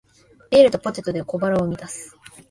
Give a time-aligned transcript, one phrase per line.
[0.49, 2.17] ビールとポテトで小腹を満たす